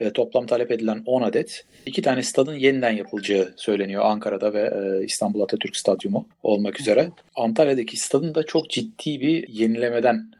E, 0.00 0.12
toplam 0.12 0.46
talep 0.46 0.70
edilen 0.70 1.02
10 1.06 1.22
adet. 1.22 1.64
2 1.86 2.02
tane 2.02 2.22
stadın 2.22 2.54
yeniden 2.54 2.90
yapılacağı 2.90 3.54
söyleniyor 3.56 4.02
Ankara'da 4.04 4.54
ve 4.54 4.72
e, 4.74 5.04
İstanbul 5.04 5.40
Atatürk 5.40 5.76
Stadyumu 5.76 6.28
olmak 6.42 6.80
üzere. 6.80 7.10
Antalya'daki 7.36 7.96
stadın 7.96 8.34
da 8.34 8.42
çok 8.42 8.70
ciddi 8.70 9.20
bir 9.20 9.48
yenilemeden 9.48 10.30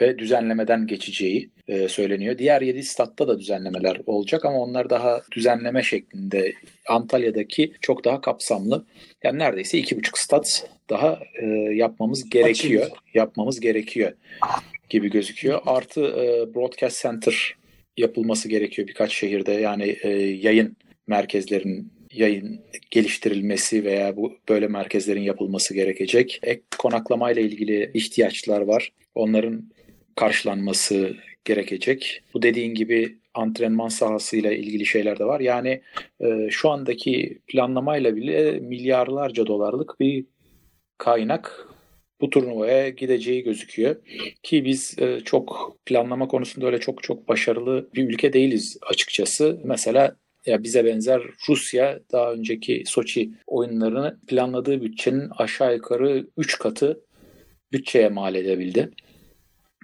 ve 0.00 0.18
düzenlemeden 0.18 0.86
geçeceği 0.86 1.50
e, 1.68 1.88
söyleniyor. 1.88 2.38
Diğer 2.38 2.62
7 2.62 2.82
statta 2.82 3.28
da 3.28 3.38
düzenlemeler 3.38 4.00
olacak 4.06 4.44
ama 4.44 4.58
onlar 4.58 4.90
daha 4.90 5.22
düzenleme 5.32 5.82
şeklinde. 5.82 6.52
Antalya'daki 6.88 7.72
çok 7.80 8.04
daha 8.04 8.20
kapsamlı. 8.20 8.84
Yani 9.24 9.38
neredeyse 9.38 9.78
2,5 9.78 10.10
stat 10.14 10.70
daha 10.90 11.20
e, 11.42 11.46
yapmamız 11.74 12.30
gerekiyor. 12.30 12.82
Açılır. 12.82 12.98
Yapmamız 13.14 13.60
gerekiyor 13.60 14.12
gibi 14.90 15.10
gözüküyor. 15.10 15.60
Artı 15.66 16.00
e, 16.00 16.54
Broadcast 16.54 17.02
Center 17.02 17.54
yapılması 17.96 18.48
gerekiyor 18.48 18.88
birkaç 18.88 19.12
şehirde. 19.12 19.52
Yani 19.52 19.96
e, 20.02 20.08
yayın 20.18 20.76
merkezlerinin 21.06 21.92
yayın 22.12 22.60
geliştirilmesi 22.90 23.84
veya 23.84 24.16
bu 24.16 24.32
böyle 24.48 24.68
merkezlerin 24.68 25.22
yapılması 25.22 25.74
gerekecek. 25.74 26.40
Ek 26.42 26.62
konaklamayla 26.78 27.42
ilgili 27.42 27.90
ihtiyaçlar 27.94 28.60
var. 28.60 28.92
Onların 29.14 29.70
karşılanması 30.20 31.16
gerekecek. 31.44 32.22
Bu 32.34 32.42
dediğin 32.42 32.74
gibi 32.74 33.18
antrenman 33.34 33.88
sahasıyla 33.88 34.52
ilgili 34.52 34.86
şeyler 34.86 35.18
de 35.18 35.24
var. 35.24 35.40
Yani 35.40 35.82
e, 36.20 36.50
şu 36.50 36.70
andaki 36.70 37.38
planlamayla 37.46 38.16
bile 38.16 38.60
milyarlarca 38.60 39.46
dolarlık 39.46 40.00
bir 40.00 40.26
kaynak 40.98 41.68
bu 42.20 42.30
turnuvaya 42.30 42.88
gideceği 42.88 43.42
gözüküyor. 43.42 43.96
Ki 44.42 44.64
biz 44.64 44.98
e, 44.98 45.20
çok 45.20 45.76
planlama 45.86 46.28
konusunda 46.28 46.66
öyle 46.66 46.80
çok 46.80 47.02
çok 47.02 47.28
başarılı 47.28 47.90
bir 47.94 48.08
ülke 48.08 48.32
değiliz 48.32 48.78
açıkçası. 48.90 49.60
Mesela 49.64 50.16
ya 50.46 50.62
bize 50.62 50.84
benzer 50.84 51.22
Rusya 51.48 52.00
daha 52.12 52.32
önceki 52.32 52.82
Soçi 52.86 53.30
oyunlarını 53.46 54.20
planladığı 54.26 54.82
bütçenin 54.82 55.30
aşağı 55.38 55.74
yukarı 55.74 56.26
3 56.36 56.58
katı 56.58 57.00
bütçeye 57.72 58.08
mal 58.08 58.34
edebildi. 58.34 58.90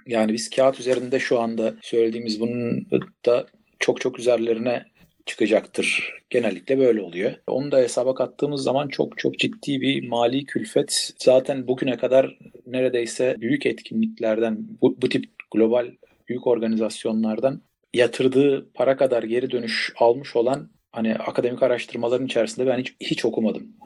Yani 0.07 0.33
biz 0.33 0.49
kağıt 0.49 0.79
üzerinde 0.79 1.19
şu 1.19 1.39
anda 1.39 1.73
söylediğimiz 1.81 2.39
bunun 2.39 2.87
da 3.25 3.47
çok 3.79 4.01
çok 4.01 4.19
üzerlerine 4.19 4.85
çıkacaktır. 5.25 6.13
Genellikle 6.29 6.79
böyle 6.79 7.01
oluyor. 7.01 7.33
Onu 7.47 7.71
da 7.71 7.77
hesaba 7.77 8.15
kattığımız 8.15 8.63
zaman 8.63 8.87
çok 8.87 9.17
çok 9.17 9.39
ciddi 9.39 9.81
bir 9.81 10.07
mali 10.07 10.45
külfet. 10.45 11.13
Zaten 11.17 11.67
bugüne 11.67 11.97
kadar 11.97 12.37
neredeyse 12.65 13.35
büyük 13.39 13.65
etkinliklerden, 13.65 14.57
bu, 14.81 15.01
bu 15.01 15.09
tip 15.09 15.25
global 15.51 15.91
büyük 16.29 16.47
organizasyonlardan 16.47 17.61
yatırdığı 17.93 18.71
para 18.73 18.97
kadar 18.97 19.23
geri 19.23 19.51
dönüş 19.51 19.93
almış 19.99 20.35
olan 20.35 20.69
hani 20.91 21.15
akademik 21.15 21.63
araştırmaların 21.63 22.25
içerisinde 22.25 22.67
ben 22.67 22.79
hiç, 22.79 22.95
hiç 23.01 23.25
okumadım 23.25 23.76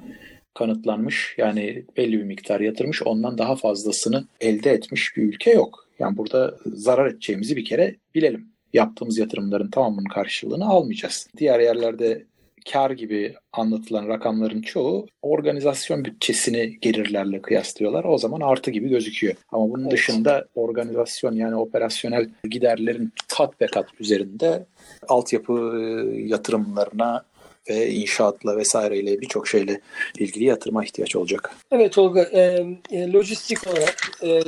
kanıtlanmış. 0.54 1.36
Yani 1.38 1.86
belli 1.98 2.20
bir 2.20 2.24
miktar 2.24 2.60
yatırmış 2.60 3.04
ondan 3.04 3.38
daha 3.38 3.56
fazlasını 3.56 4.24
elde 4.42 4.72
etmiş 4.72 5.18
bir 5.18 5.24
ülke 5.24 5.52
yok. 5.52 5.88
Yani 6.00 6.18
burada 6.18 6.56
zarar 6.66 7.08
edeceğimizi 7.08 7.56
bir 7.56 7.66
kere 7.66 7.96
bilelim. 8.16 8.48
Yaptığımız 8.74 9.18
yatırımların 9.18 9.70
tamamının 9.70 10.10
karşılığını 10.10 10.70
almayacağız. 10.70 11.28
Diğer 11.38 11.60
yerlerde 11.60 12.26
kar 12.72 12.92
gibi 12.92 13.34
anlatılan 13.54 14.08
rakamların 14.08 14.62
çoğu 14.62 15.08
organizasyon 15.22 16.06
bütçesini 16.06 16.80
gelirlerle 16.82 17.42
kıyaslıyorlar. 17.42 18.04
O 18.04 18.18
zaman 18.18 18.42
artı 18.42 18.72
gibi 18.72 18.90
gözüküyor. 18.90 19.36
Ama 19.52 19.70
bunun 19.70 19.84
evet. 19.84 19.92
dışında 19.92 20.46
organizasyon 20.56 21.36
yani 21.36 21.56
operasyonel 21.56 22.30
giderlerin 22.50 23.14
kat 23.38 23.62
ve 23.62 23.68
kat 23.68 23.86
üzerinde 24.00 24.66
altyapı 25.08 25.54
e, 25.54 25.82
yatırımlarına 26.22 27.24
ve 27.70 27.90
inşaatla 27.90 28.58
vesaireyle 28.58 29.22
birçok 29.22 29.48
şeyle 29.48 29.82
ilgili 30.20 30.44
yatırıma 30.44 30.86
ihtiyaç 30.86 31.16
olacak. 31.16 31.52
Evet 31.72 31.98
Olga, 31.98 32.22
e, 32.22 32.66
e, 32.92 33.12
lojistik 33.12 33.68
olarak 33.68 34.12
e, 34.24 34.42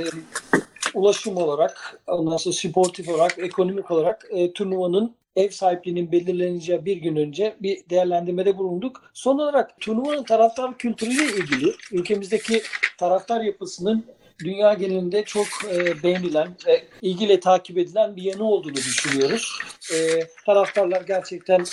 ulaşım 0.94 1.38
olarak, 1.38 2.02
ondan 2.08 2.38
sonra 2.38 2.56
sportif 2.56 3.10
olarak, 3.10 3.40
ekonomik 3.40 3.92
olarak 3.92 4.28
e, 4.30 4.54
turnuvanın 4.54 5.16
ev 5.36 5.50
sahipliğinin 5.50 6.12
belirleneceği 6.12 6.86
bir 6.86 6.98
gün 6.98 7.16
önce 7.16 7.56
bir 7.60 7.90
değerlendirmede 7.90 8.58
bulunduk. 8.58 9.02
Son 9.14 9.40
olarak 9.40 9.80
turnuvanın 9.80 10.24
taraftar 10.24 10.78
kültürüyle 10.78 11.24
ilgili 11.24 11.74
ülkemizdeki 11.92 12.62
taraftar 12.98 13.42
yapısının 13.42 14.06
dünya 14.44 14.74
genelinde 14.74 15.24
çok 15.24 15.48
e, 15.72 16.04
beğenilen 16.04 16.48
ve 16.68 16.84
ilgiyle 17.02 17.40
takip 17.40 17.78
edilen 17.78 18.16
bir 18.16 18.24
yanı 18.24 18.44
olduğunu 18.44 18.76
düşünüyoruz. 18.76 19.60
E, 19.94 20.20
taraftarlar 20.46 21.02
gerçekten 21.02 21.66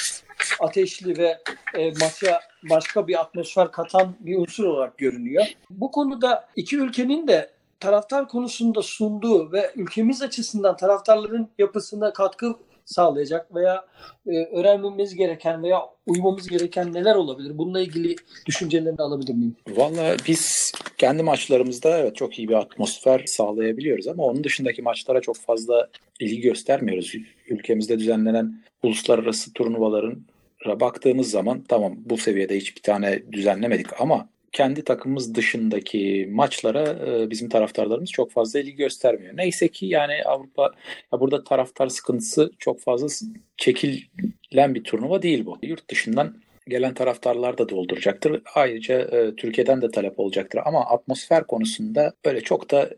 ateşli 0.60 1.18
ve 1.18 1.38
e, 1.74 1.90
maça 1.90 2.40
başka 2.70 3.08
bir 3.08 3.20
atmosfer 3.20 3.72
katan 3.72 4.16
bir 4.20 4.38
unsur 4.38 4.64
olarak 4.64 4.98
görünüyor. 4.98 5.46
Bu 5.70 5.90
konuda 5.90 6.48
iki 6.56 6.76
ülkenin 6.76 7.28
de 7.28 7.50
taraftar 7.80 8.28
konusunda 8.28 8.82
sunduğu 8.82 9.52
ve 9.52 9.72
ülkemiz 9.76 10.22
açısından 10.22 10.76
taraftarların 10.76 11.48
yapısına 11.58 12.12
katkı 12.12 12.56
sağlayacak 12.90 13.54
veya 13.54 13.84
e, 14.26 14.44
öğrenmemiz 14.44 15.14
gereken 15.14 15.62
veya 15.62 15.80
uymamız 16.06 16.48
gereken 16.48 16.92
neler 16.92 17.14
olabilir? 17.14 17.58
Bununla 17.58 17.80
ilgili 17.80 18.16
düşüncelerini 18.46 19.00
alabilir 19.00 19.34
miyim? 19.34 19.56
Valla 19.68 20.16
biz 20.28 20.72
kendi 20.98 21.22
maçlarımızda 21.22 21.98
evet 21.98 22.16
çok 22.16 22.38
iyi 22.38 22.48
bir 22.48 22.54
atmosfer 22.54 23.22
sağlayabiliyoruz 23.26 24.08
ama 24.08 24.24
onun 24.24 24.44
dışındaki 24.44 24.82
maçlara 24.82 25.20
çok 25.20 25.36
fazla 25.36 25.88
ilgi 26.20 26.40
göstermiyoruz. 26.40 27.14
Ülkemizde 27.48 27.98
düzenlenen 27.98 28.62
uluslararası 28.82 29.52
turnuvaların 29.52 30.22
baktığımız 30.66 31.30
zaman 31.30 31.64
tamam 31.68 31.94
bu 31.96 32.16
seviyede 32.16 32.56
hiçbir 32.56 32.82
tane 32.82 33.22
düzenlemedik 33.32 34.00
ama 34.00 34.28
kendi 34.52 34.84
takımımız 34.84 35.34
dışındaki 35.34 36.28
maçlara 36.30 36.88
e, 36.88 37.30
bizim 37.30 37.48
taraftarlarımız 37.48 38.10
çok 38.10 38.32
fazla 38.32 38.60
ilgi 38.60 38.76
göstermiyor. 38.76 39.36
Neyse 39.36 39.68
ki 39.68 39.86
yani 39.86 40.22
Avrupa 40.24 40.70
ya 41.12 41.20
burada 41.20 41.44
taraftar 41.44 41.88
sıkıntısı 41.88 42.50
çok 42.58 42.80
fazla 42.80 43.08
çekilen 43.56 44.74
bir 44.74 44.84
turnuva 44.84 45.22
değil 45.22 45.46
bu. 45.46 45.58
Yurt 45.62 45.90
dışından 45.90 46.36
gelen 46.68 46.94
taraftarlar 46.94 47.58
da 47.58 47.68
dolduracaktır. 47.68 48.42
Ayrıca 48.54 49.00
e, 49.00 49.36
Türkiye'den 49.36 49.82
de 49.82 49.90
talep 49.90 50.20
olacaktır 50.20 50.60
ama 50.64 50.86
atmosfer 50.86 51.46
konusunda 51.46 52.12
böyle 52.24 52.40
çok 52.40 52.70
da 52.70 52.90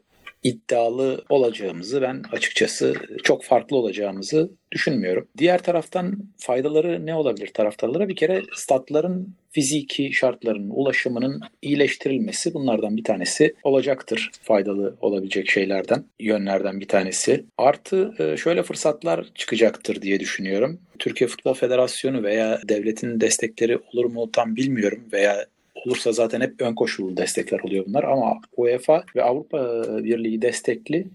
iddialı 0.43 1.25
olacağımızı 1.29 2.03
ben 2.03 2.23
açıkçası 2.33 2.95
çok 3.23 3.45
farklı 3.45 3.77
olacağımızı 3.77 4.51
düşünmüyorum. 4.73 5.29
Diğer 5.39 5.63
taraftan 5.63 6.19
faydaları 6.39 7.07
ne 7.07 7.15
olabilir 7.15 7.47
taraftarlara? 7.55 8.09
Bir 8.09 8.17
kere 8.17 8.43
statların 8.55 9.35
fiziki 9.51 10.13
şartlarının, 10.13 10.71
ulaşımının 10.71 11.41
iyileştirilmesi 11.63 12.55
bunlardan 12.55 12.97
bir 12.97 13.05
tanesi 13.05 13.55
olacaktır. 13.63 14.31
Faydalı 14.43 14.97
olabilecek 15.01 15.51
şeylerden, 15.51 16.05
yönlerden 16.21 16.81
bir 16.81 16.89
tanesi. 16.89 17.45
Artı 17.59 18.15
e, 18.19 18.37
şöyle 18.37 18.63
fırsatlar 18.63 19.27
çıkacaktır 19.35 20.03
diye 20.03 20.21
düşünüyorum. 20.21 20.81
Türkiye 20.99 21.29
Futbol 21.29 21.55
Federasyonu 21.55 22.23
veya 22.23 22.61
devletin 22.69 23.21
destekleri 23.21 23.79
olur 23.79 24.05
mu 24.05 24.31
tam 24.33 24.57
bilmiyorum 24.57 25.05
veya 25.13 25.47
olursa 25.75 26.13
zaten 26.13 26.41
hep 26.41 26.61
ön 26.61 26.75
koşullu 26.75 27.17
destekler 27.17 27.61
oluyor 27.61 27.87
bunlar 27.87 28.05
ama 28.05 28.41
UEFA 28.57 29.05
ve 29.17 29.23
Avrupa 29.23 29.83
Birliği 30.05 30.43
destekli 30.43 31.07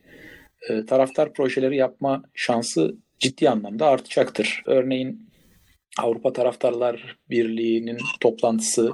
e, 0.70 0.86
taraftar 0.86 1.34
projeleri 1.34 1.78
yapma 1.78 2.24
şansı 2.34 2.96
ciddi 3.20 3.50
anlamda 3.50 3.88
artacaktır. 3.88 4.64
Örneğin 4.66 5.28
Avrupa 6.00 6.34
Taraftarlar 6.34 7.18
Birliği'nin 7.30 7.98
toplantısı 8.20 8.92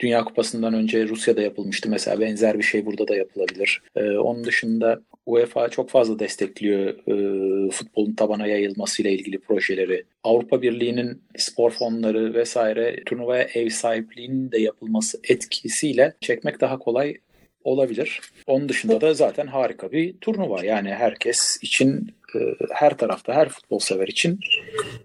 Dünya 0.00 0.24
Kupası'ndan 0.24 0.74
önce 0.74 1.08
Rusya'da 1.08 1.42
yapılmıştı. 1.42 1.90
Mesela 1.90 2.20
benzer 2.20 2.58
bir 2.58 2.64
şey 2.64 2.86
burada 2.86 3.08
da 3.08 3.16
yapılabilir. 3.16 3.82
Ee, 3.96 4.10
onun 4.10 4.44
dışında 4.44 5.00
UEFA 5.26 5.68
çok 5.68 5.90
fazla 5.90 6.18
destekliyor 6.18 6.88
e, 6.88 7.70
futbolun 7.70 8.14
tabana 8.14 8.46
yayılmasıyla 8.46 9.10
ilgili 9.10 9.38
projeleri. 9.38 10.04
Avrupa 10.24 10.62
Birliği'nin 10.62 11.22
spor 11.36 11.70
fonları 11.70 12.34
vesaire 12.34 13.02
turnuvaya 13.06 13.42
ev 13.54 13.68
sahipliğinin 13.68 14.52
de 14.52 14.58
yapılması 14.58 15.20
etkisiyle 15.28 16.14
çekmek 16.20 16.60
daha 16.60 16.78
kolay 16.78 17.16
olabilir. 17.64 18.20
Onun 18.46 18.68
dışında 18.68 19.00
da 19.00 19.14
zaten 19.14 19.46
harika 19.46 19.92
bir 19.92 20.14
turnuva. 20.20 20.64
Yani 20.64 20.90
herkes 20.90 21.58
için 21.62 22.14
e, 22.34 22.38
her 22.70 22.96
tarafta 22.96 23.34
her 23.34 23.48
futbol 23.48 23.78
sever 23.78 24.08
için 24.08 24.40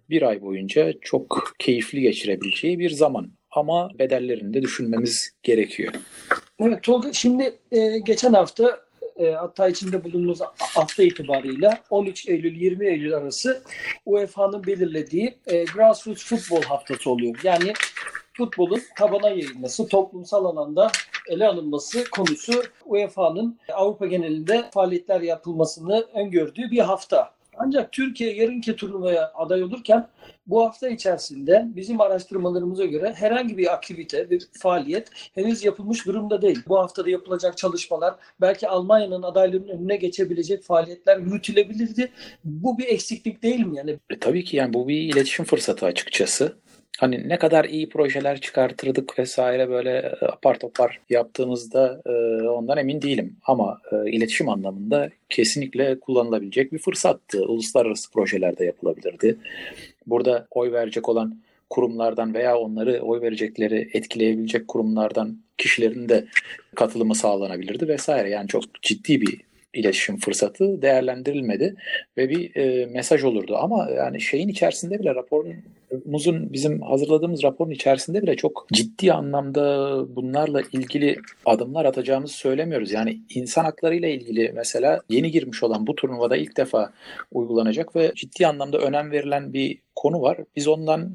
bir 0.10 0.22
ay 0.22 0.42
boyunca 0.42 0.94
çok 1.02 1.54
keyifli 1.60 2.02
geçirebileceği 2.02 2.80
bir 2.80 2.90
zaman. 2.90 3.32
Ama 3.52 3.90
bedellerini 4.00 4.54
de 4.54 4.62
düşünmemiz 4.62 5.32
gerekiyor. 5.44 5.94
Evet 6.60 6.84
Tolga 6.84 7.14
şimdi 7.14 7.54
e, 7.72 8.00
geçen 8.00 8.34
hafta 8.34 8.89
e, 9.20 9.32
hatta 9.32 9.70
içinde 9.70 10.04
bulunduğumuz 10.04 10.40
hafta 10.60 11.04
itibarıyla 11.04 11.80
13 11.90 12.30
Eylül 12.30 12.62
20 12.62 12.88
Eylül 12.88 13.14
arası 13.14 13.64
UEFA'nın 14.06 14.64
belirlediği 14.64 15.38
e, 15.48 15.64
Grassroots 15.64 16.26
Futbol 16.26 16.62
Haftası 16.62 17.10
oluyor. 17.10 17.36
Yani 17.44 17.74
futbolun 18.34 18.82
tabana 18.98 19.30
yayılması, 19.30 19.88
toplumsal 19.88 20.46
alanda 20.46 20.92
ele 21.30 21.48
alınması 21.48 22.10
konusu 22.10 22.64
UEFA'nın 22.86 23.60
Avrupa 23.74 24.06
genelinde 24.06 24.70
faaliyetler 24.74 25.22
yapılmasını 25.22 26.06
öngördüğü 26.14 26.72
bir 26.72 26.80
hafta. 26.80 27.39
Ancak 27.62 27.92
Türkiye 27.92 28.36
yarınki 28.36 28.76
turnuvaya 28.76 29.32
aday 29.36 29.64
olurken 29.64 30.08
bu 30.48 30.66
hafta 30.66 30.90
içerisinde 30.90 31.66
bizim 31.76 32.02
araştırmalarımıza 32.02 32.86
göre 32.86 33.14
herhangi 33.14 33.58
bir 33.58 33.74
aktivite, 33.74 34.30
bir 34.30 34.48
faaliyet 34.60 35.08
henüz 35.36 35.64
yapılmış 35.64 36.06
durumda 36.06 36.42
değil. 36.42 36.60
Bu 36.68 36.80
haftada 36.80 37.10
yapılacak 37.10 37.58
çalışmalar 37.58 38.16
belki 38.42 38.68
Almanya'nın 38.68 39.24
adaylarının 39.24 39.68
önüne 39.68 39.96
geçebilecek 39.96 40.64
faaliyetler 40.64 41.18
yürütülebilirdi. 41.18 42.12
Bu 42.44 42.78
bir 42.78 42.88
eksiklik 42.88 43.44
değil 43.44 43.60
mi? 43.60 43.78
Yani 43.78 44.00
e, 44.10 44.20
tabii 44.20 44.44
ki 44.44 44.58
yani 44.58 44.74
bu 44.74 44.88
bir 44.88 45.02
iletişim 45.02 45.46
fırsatı 45.46 45.86
açıkçası. 45.86 46.58
Hani 47.00 47.30
ne 47.30 47.38
kadar 47.38 47.66
iyi 47.66 47.90
projeler 47.90 48.42
çıkartırdık 48.42 49.20
vesaire 49.20 49.70
böyle 49.70 49.90
e, 50.22 50.26
apar 50.26 50.60
topar 50.60 51.00
yaptığımızda 51.10 52.02
e, 52.06 52.12
ondan 52.50 52.78
emin 52.78 53.02
değilim. 53.02 53.38
Ama 53.46 53.82
e, 53.92 54.12
iletişim 54.12 54.50
anlamında 54.50 55.10
kesinlikle 55.30 56.00
kullanılabilecek 56.00 56.74
bir 56.74 56.80
fırsattı. 56.80 57.46
Uluslararası 57.46 58.12
projelerde 58.12 58.66
yapılabilirdi. 58.66 59.38
Burada 60.08 60.48
oy 60.52 60.72
verecek 60.72 61.10
olan 61.10 61.40
kurumlardan 61.70 62.34
veya 62.34 62.58
onları 62.58 63.02
oy 63.02 63.22
verecekleri 63.22 63.90
etkileyebilecek 63.94 64.68
kurumlardan 64.68 65.38
kişilerin 65.58 66.10
de 66.10 66.26
katılımı 66.76 67.16
sağlanabilirdi 67.16 67.88
vesaire. 67.88 68.30
Yani 68.30 68.48
çok 68.48 68.64
ciddi 68.82 69.22
bir 69.22 69.42
iletişim 69.74 70.18
fırsatı 70.18 70.82
değerlendirilmedi 70.82 71.76
ve 72.18 72.30
bir 72.30 72.56
e, 72.56 72.86
mesaj 72.86 73.24
olurdu. 73.24 73.58
Ama 73.58 73.90
yani 73.90 74.22
şeyin 74.22 74.48
içerisinde 74.48 75.00
bile 75.00 75.16
raporumuzun 75.16 76.54
bizim 76.54 76.82
hazırladığımız 76.82 77.44
raporun 77.44 77.72
içerisinde 77.72 78.22
bile 78.22 78.36
çok 78.36 78.68
ciddi 78.74 79.14
anlamda 79.14 80.06
bunlarla 80.16 80.62
ilgili 80.74 81.18
adımlar 81.46 81.86
atacağımızı 81.86 82.34
söylemiyoruz. 82.34 82.92
Yani 82.92 83.20
insan 83.30 83.64
hakları 83.64 83.96
ile 83.96 84.14
ilgili 84.14 84.52
mesela 84.56 85.02
yeni 85.10 85.32
girmiş 85.32 85.64
olan 85.64 85.88
bu 85.88 85.96
turnuvada 85.96 86.38
ilk 86.38 86.58
defa 86.58 86.94
uygulanacak 87.32 87.96
ve 87.96 88.12
ciddi 88.16 88.48
anlamda 88.48 88.78
önem 88.78 89.12
verilen 89.12 89.54
bir 89.54 89.80
konu 89.96 90.22
var. 90.22 90.38
Biz 90.56 90.68
ondan 90.68 91.12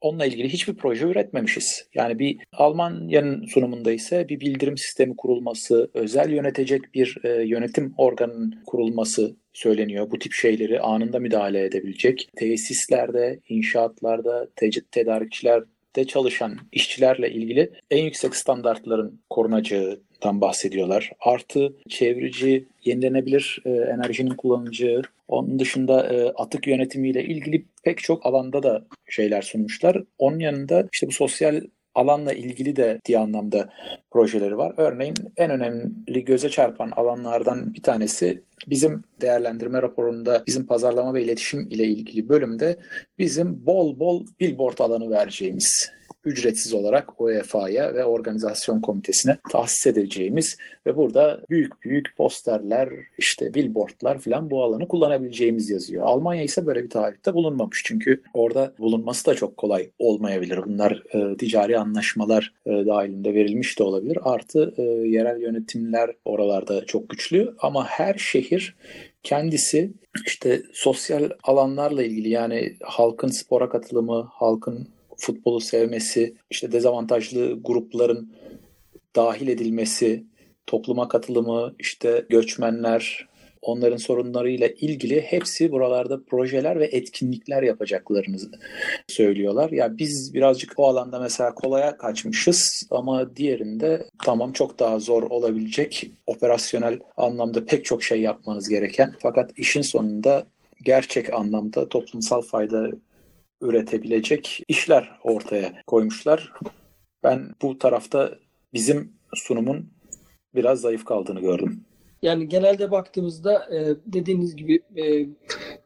onunla 0.00 0.26
ilgili 0.26 0.48
hiçbir 0.48 0.74
proje 0.74 1.06
üretmemişiz. 1.06 1.88
Yani 1.94 2.18
bir 2.18 2.38
Almanya'nın 2.52 3.46
sunumunda 3.46 3.92
ise 3.92 4.28
bir 4.28 4.40
bildirim 4.40 4.78
sistemi 4.78 5.16
kurulması, 5.16 5.90
özel 5.94 6.30
yönetecek 6.30 6.94
bir 6.94 7.18
e, 7.24 7.28
yönetim 7.28 7.94
organının 7.96 8.62
kurulması 8.66 9.36
söyleniyor. 9.52 10.10
Bu 10.10 10.18
tip 10.18 10.32
şeyleri 10.32 10.80
anında 10.80 11.18
müdahale 11.18 11.64
edebilecek. 11.64 12.28
Tesislerde, 12.36 13.40
inşaatlarda, 13.48 14.48
te- 14.56 14.70
tedarikçilerde 15.96 16.06
çalışan 16.06 16.58
işçilerle 16.72 17.30
ilgili 17.30 17.70
en 17.90 18.04
yüksek 18.04 18.36
standartların 18.36 19.20
korunacağından 19.30 20.40
bahsediyorlar. 20.40 21.12
Artı 21.20 21.72
çevreci, 21.88 22.64
yenilenebilir 22.84 23.62
e, 23.64 23.70
enerjinin 23.70 24.36
kullanılacağı, 24.36 25.02
onun 25.28 25.58
dışında 25.58 26.06
e, 26.12 26.28
atık 26.36 26.66
yönetimiyle 26.66 27.24
ilgili 27.24 27.64
pek 27.84 27.98
çok 27.98 28.26
alanda 28.26 28.62
da 28.62 28.84
şeyler 29.08 29.42
sunmuşlar. 29.42 30.02
Onun 30.18 30.38
yanında 30.38 30.88
işte 30.92 31.06
bu 31.06 31.12
sosyal 31.12 31.60
alanla 31.96 32.32
ilgili 32.32 32.76
de 32.76 33.00
diye 33.04 33.18
anlamda 33.18 33.68
projeleri 34.10 34.58
var. 34.58 34.74
Örneğin 34.76 35.14
en 35.36 35.50
önemli 35.50 36.24
göze 36.24 36.48
çarpan 36.48 36.90
alanlardan 36.96 37.74
bir 37.74 37.82
tanesi 37.82 38.42
bizim 38.66 39.04
değerlendirme 39.20 39.82
raporunda 39.82 40.42
bizim 40.46 40.66
pazarlama 40.66 41.14
ve 41.14 41.22
iletişim 41.22 41.68
ile 41.70 41.84
ilgili 41.84 42.28
bölümde 42.28 42.76
bizim 43.18 43.66
bol 43.66 43.98
bol 43.98 44.26
billboard 44.40 44.78
alanı 44.78 45.10
vereceğimiz 45.10 45.95
ücretsiz 46.26 46.74
olarak 46.74 47.20
UEFA'ya 47.20 47.94
ve 47.94 48.04
organizasyon 48.04 48.80
komitesine 48.80 49.36
tahsis 49.50 49.86
edeceğimiz 49.86 50.56
ve 50.86 50.96
burada 50.96 51.40
büyük 51.50 51.84
büyük 51.84 52.16
posterler, 52.16 52.88
işte 53.18 53.54
billboardlar 53.54 54.18
falan 54.18 54.50
bu 54.50 54.62
alanı 54.64 54.88
kullanabileceğimiz 54.88 55.70
yazıyor. 55.70 56.04
Almanya 56.06 56.42
ise 56.42 56.66
böyle 56.66 56.84
bir 56.84 56.90
taahhütte 56.90 57.34
bulunmamış. 57.34 57.82
Çünkü 57.84 58.22
orada 58.34 58.72
bulunması 58.78 59.26
da 59.26 59.34
çok 59.34 59.56
kolay 59.56 59.90
olmayabilir. 59.98 60.60
Bunlar 60.64 61.02
e, 61.14 61.36
ticari 61.36 61.78
anlaşmalar 61.78 62.52
e, 62.66 62.70
dahilinde 62.70 63.34
verilmiş 63.34 63.78
de 63.78 63.82
olabilir. 63.82 64.18
Artı 64.22 64.74
e, 64.76 64.82
yerel 64.82 65.40
yönetimler 65.40 66.10
oralarda 66.24 66.84
çok 66.84 67.08
güçlü 67.08 67.54
ama 67.58 67.86
her 67.86 68.14
şehir 68.14 68.76
kendisi 69.22 69.92
işte 70.26 70.62
sosyal 70.72 71.30
alanlarla 71.42 72.02
ilgili 72.02 72.28
yani 72.28 72.76
halkın 72.82 73.28
spora 73.28 73.68
katılımı, 73.68 74.28
halkın 74.32 74.88
futbolu 75.16 75.60
sevmesi, 75.60 76.34
işte 76.50 76.72
dezavantajlı 76.72 77.62
grupların 77.62 78.32
dahil 79.16 79.48
edilmesi, 79.48 80.24
topluma 80.66 81.08
katılımı, 81.08 81.74
işte 81.78 82.26
göçmenler, 82.28 83.26
onların 83.62 83.96
sorunlarıyla 83.96 84.68
ilgili 84.68 85.20
hepsi 85.20 85.72
buralarda 85.72 86.24
projeler 86.24 86.80
ve 86.80 86.84
etkinlikler 86.84 87.62
yapacaklarını 87.62 88.36
söylüyorlar. 89.08 89.70
Ya 89.70 89.98
biz 89.98 90.34
birazcık 90.34 90.72
o 90.76 90.86
alanda 90.86 91.20
mesela 91.20 91.54
kolaya 91.54 91.96
kaçmışız 91.96 92.86
ama 92.90 93.36
diğerinde 93.36 94.06
tamam 94.24 94.52
çok 94.52 94.78
daha 94.78 94.98
zor 94.98 95.22
olabilecek 95.22 96.10
operasyonel 96.26 96.98
anlamda 97.16 97.64
pek 97.64 97.84
çok 97.84 98.02
şey 98.02 98.20
yapmanız 98.20 98.68
gereken 98.68 99.14
fakat 99.18 99.58
işin 99.58 99.82
sonunda 99.82 100.46
gerçek 100.84 101.34
anlamda 101.34 101.88
toplumsal 101.88 102.42
fayda 102.42 102.90
üretebilecek 103.60 104.62
işler 104.68 105.18
ortaya 105.22 105.82
koymuşlar. 105.86 106.52
Ben 107.22 107.54
bu 107.62 107.78
tarafta 107.78 108.38
bizim 108.74 109.12
sunumun 109.34 109.92
biraz 110.54 110.80
zayıf 110.80 111.04
kaldığını 111.04 111.40
gördüm. 111.40 111.84
Yani 112.26 112.48
genelde 112.48 112.90
baktığımızda 112.90 113.68
e, 113.74 113.96
dediğiniz 114.06 114.56
gibi 114.56 114.80
e, 114.96 115.26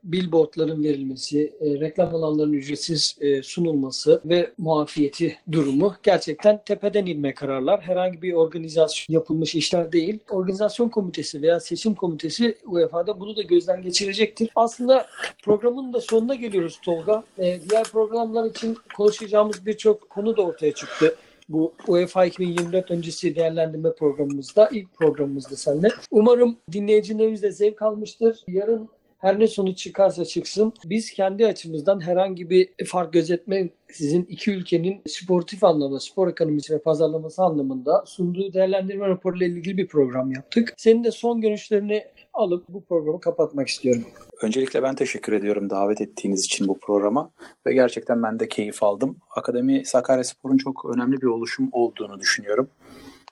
billboardların 0.04 0.84
verilmesi, 0.84 1.52
e, 1.60 1.80
reklam 1.80 2.14
alanlarının 2.14 2.52
ücretsiz 2.52 3.16
e, 3.20 3.42
sunulması 3.42 4.20
ve 4.24 4.50
muafiyeti 4.58 5.36
durumu 5.52 5.94
gerçekten 6.02 6.62
tepeden 6.64 7.06
inme 7.06 7.34
kararlar. 7.34 7.80
Herhangi 7.80 8.22
bir 8.22 8.32
organizasyon 8.32 9.14
yapılmış 9.14 9.54
işler 9.54 9.92
değil. 9.92 10.18
Organizasyon 10.30 10.88
komitesi 10.88 11.42
veya 11.42 11.60
seçim 11.60 11.94
komitesi 11.94 12.58
UEFA'da 12.66 13.20
bunu 13.20 13.36
da 13.36 13.42
gözden 13.42 13.82
geçirecektir. 13.82 14.50
Aslında 14.54 15.06
programın 15.42 15.92
da 15.92 16.00
sonuna 16.00 16.34
geliyoruz 16.34 16.80
Tolga. 16.84 17.24
E, 17.38 17.60
diğer 17.70 17.84
programlar 17.84 18.50
için 18.50 18.76
konuşacağımız 18.96 19.66
birçok 19.66 20.10
konu 20.10 20.36
da 20.36 20.42
ortaya 20.42 20.72
çıktı 20.72 21.16
bu 21.50 21.74
UEFA 21.88 22.24
2024 22.24 22.90
öncesi 22.90 23.36
değerlendirme 23.36 23.94
programımızda, 23.94 24.68
ilk 24.72 24.94
programımızda 24.94 25.56
seninle. 25.56 25.88
Umarım 26.10 26.56
dinleyicilerimiz 26.72 27.42
de 27.42 27.52
zevk 27.52 27.82
almıştır. 27.82 28.44
Yarın 28.48 28.88
her 29.20 29.40
ne 29.40 29.46
sonuç 29.46 29.78
çıkarsa 29.78 30.24
çıksın 30.24 30.72
biz 30.84 31.12
kendi 31.12 31.46
açımızdan 31.46 32.00
herhangi 32.00 32.50
bir 32.50 32.68
fark 32.86 33.12
gözetme 33.12 33.68
sizin 33.92 34.22
iki 34.22 34.50
ülkenin 34.50 35.02
sportif 35.08 35.64
anlamda, 35.64 36.00
spor 36.00 36.28
ekonomisi 36.28 36.74
ve 36.74 36.78
pazarlaması 36.78 37.42
anlamında 37.42 38.04
sunduğu 38.06 38.52
değerlendirme 38.52 39.08
raporuyla 39.08 39.46
ilgili 39.46 39.76
bir 39.76 39.86
program 39.86 40.32
yaptık. 40.32 40.74
Senin 40.76 41.04
de 41.04 41.10
son 41.10 41.40
görüşlerini 41.40 42.04
alıp 42.32 42.68
bu 42.68 42.84
programı 42.84 43.20
kapatmak 43.20 43.68
istiyorum. 43.68 44.04
Öncelikle 44.42 44.82
ben 44.82 44.94
teşekkür 44.94 45.32
ediyorum 45.32 45.70
davet 45.70 46.00
ettiğiniz 46.00 46.44
için 46.44 46.68
bu 46.68 46.78
programa 46.78 47.30
ve 47.66 47.74
gerçekten 47.74 48.22
ben 48.22 48.40
de 48.40 48.48
keyif 48.48 48.82
aldım. 48.82 49.16
Akademi 49.36 49.84
Sakaryaspor'un 49.84 50.56
çok 50.56 50.84
önemli 50.94 51.20
bir 51.20 51.26
oluşum 51.26 51.68
olduğunu 51.72 52.20
düşünüyorum. 52.20 52.68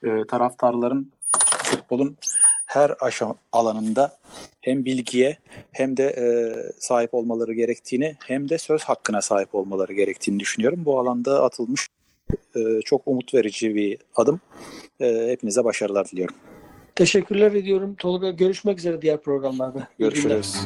Ee, 0.04 0.24
taraftarların 0.28 1.12
futbolun 1.64 2.16
her 2.66 2.94
aşam 3.00 3.34
alanında 3.52 4.18
hem 4.60 4.84
bilgiye 4.84 5.38
hem 5.72 5.96
de 5.96 6.04
e, 6.04 6.24
sahip 6.78 7.14
olmaları 7.14 7.52
gerektiğini 7.52 8.16
hem 8.26 8.48
de 8.48 8.58
söz 8.58 8.82
hakkına 8.82 9.22
sahip 9.22 9.54
olmaları 9.54 9.92
gerektiğini 9.92 10.40
düşünüyorum. 10.40 10.84
Bu 10.84 10.98
alanda 10.98 11.44
atılmış 11.44 11.88
e, 12.56 12.80
çok 12.84 13.02
umut 13.06 13.34
verici 13.34 13.74
bir 13.74 13.98
adım. 14.16 14.40
E, 15.00 15.28
hepinize 15.28 15.64
başarılar 15.64 16.08
diliyorum. 16.08 16.36
Teşekkürler 16.98 17.52
ediyorum 17.52 17.94
Tolga. 17.94 18.30
Görüşmek 18.30 18.78
üzere 18.78 19.02
diğer 19.02 19.22
programlarda. 19.22 19.88
Görüşürüz. 19.98 20.56